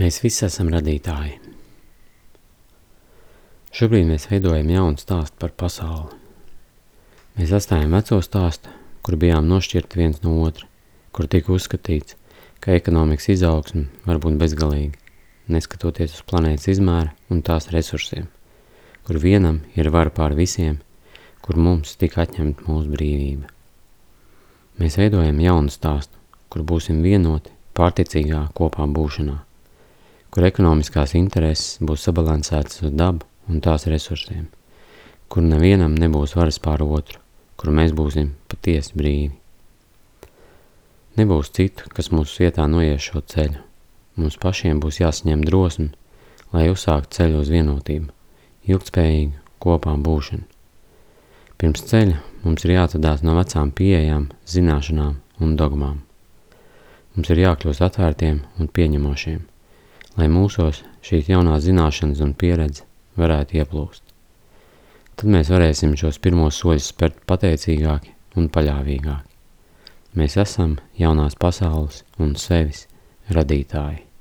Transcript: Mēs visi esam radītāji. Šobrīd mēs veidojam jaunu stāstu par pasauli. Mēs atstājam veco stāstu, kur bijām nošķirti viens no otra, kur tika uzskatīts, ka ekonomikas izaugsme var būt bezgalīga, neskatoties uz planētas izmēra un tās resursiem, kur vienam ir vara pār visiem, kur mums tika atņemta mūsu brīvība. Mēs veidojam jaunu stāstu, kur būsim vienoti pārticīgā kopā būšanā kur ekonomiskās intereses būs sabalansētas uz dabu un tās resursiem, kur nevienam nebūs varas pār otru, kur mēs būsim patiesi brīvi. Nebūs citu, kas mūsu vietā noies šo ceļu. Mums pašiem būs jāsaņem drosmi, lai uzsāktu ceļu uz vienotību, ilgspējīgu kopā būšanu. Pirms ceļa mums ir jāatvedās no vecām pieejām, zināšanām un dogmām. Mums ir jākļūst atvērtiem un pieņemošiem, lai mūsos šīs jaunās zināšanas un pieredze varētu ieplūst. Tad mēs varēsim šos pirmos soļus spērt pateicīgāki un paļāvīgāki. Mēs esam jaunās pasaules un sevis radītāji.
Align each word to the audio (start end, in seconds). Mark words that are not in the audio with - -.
Mēs 0.00 0.22
visi 0.24 0.46
esam 0.46 0.70
radītāji. 0.72 1.34
Šobrīd 3.76 4.06
mēs 4.08 4.24
veidojam 4.30 4.70
jaunu 4.72 4.96
stāstu 4.96 5.36
par 5.42 5.52
pasauli. 5.52 6.16
Mēs 7.36 7.52
atstājam 7.58 7.92
veco 7.92 8.16
stāstu, 8.24 8.72
kur 9.04 9.18
bijām 9.20 9.50
nošķirti 9.50 10.00
viens 10.00 10.22
no 10.24 10.38
otra, 10.46 10.64
kur 11.12 11.28
tika 11.28 11.52
uzskatīts, 11.52 12.16
ka 12.64 12.72
ekonomikas 12.72 13.28
izaugsme 13.36 13.84
var 14.08 14.22
būt 14.24 14.40
bezgalīga, 14.40 14.96
neskatoties 15.52 16.16
uz 16.16 16.24
planētas 16.24 16.72
izmēra 16.72 17.12
un 17.28 17.44
tās 17.44 17.68
resursiem, 17.76 18.32
kur 19.04 19.20
vienam 19.20 19.60
ir 19.76 19.92
vara 19.92 20.08
pār 20.08 20.32
visiem, 20.40 20.80
kur 21.44 21.60
mums 21.60 21.98
tika 22.00 22.24
atņemta 22.24 22.64
mūsu 22.64 22.96
brīvība. 22.96 23.52
Mēs 24.80 24.96
veidojam 24.96 25.44
jaunu 25.44 25.68
stāstu, 25.68 26.16
kur 26.48 26.64
būsim 26.64 27.04
vienoti 27.04 27.52
pārticīgā 27.76 28.46
kopā 28.56 28.88
būšanā 28.88 29.42
kur 30.32 30.46
ekonomiskās 30.48 31.12
intereses 31.18 31.76
būs 31.84 32.06
sabalansētas 32.08 32.80
uz 32.86 32.94
dabu 32.96 33.26
un 33.52 33.60
tās 33.60 33.84
resursiem, 33.90 34.46
kur 35.28 35.44
nevienam 35.44 35.92
nebūs 35.98 36.32
varas 36.38 36.56
pār 36.62 36.84
otru, 36.86 37.20
kur 37.60 37.74
mēs 37.76 37.92
būsim 37.96 38.32
patiesi 38.48 38.96
brīvi. 38.96 39.34
Nebūs 41.20 41.52
citu, 41.52 41.90
kas 41.92 42.08
mūsu 42.08 42.46
vietā 42.46 42.64
noies 42.64 43.04
šo 43.04 43.20
ceļu. 43.28 43.60
Mums 44.16 44.38
pašiem 44.40 44.80
būs 44.80 45.02
jāsaņem 45.02 45.44
drosmi, 45.44 45.90
lai 46.56 46.70
uzsāktu 46.72 47.18
ceļu 47.18 47.44
uz 47.44 47.52
vienotību, 47.52 48.08
ilgspējīgu 48.72 49.36
kopā 49.60 49.92
būšanu. 50.08 50.48
Pirms 51.60 51.84
ceļa 51.92 52.16
mums 52.46 52.64
ir 52.64 52.78
jāatvedās 52.78 53.20
no 53.22 53.36
vecām 53.36 53.70
pieejām, 53.76 54.30
zināšanām 54.48 55.20
un 55.44 55.54
dogmām. 55.60 56.00
Mums 57.12 57.28
ir 57.28 57.44
jākļūst 57.44 57.84
atvērtiem 57.84 58.40
un 58.56 58.72
pieņemošiem, 58.72 59.42
lai 60.18 60.28
mūsos 60.28 60.82
šīs 61.04 61.30
jaunās 61.32 61.64
zināšanas 61.66 62.22
un 62.24 62.34
pieredze 62.38 62.86
varētu 63.18 63.58
ieplūst. 63.60 64.02
Tad 65.16 65.28
mēs 65.32 65.50
varēsim 65.52 65.96
šos 65.98 66.20
pirmos 66.22 66.60
soļus 66.60 66.92
spērt 66.92 67.20
pateicīgāki 67.28 68.14
un 68.40 68.48
paļāvīgāki. 68.52 69.28
Mēs 70.18 70.36
esam 70.40 70.76
jaunās 70.98 71.36
pasaules 71.40 72.02
un 72.20 72.34
sevis 72.36 72.86
radītāji. 73.32 74.11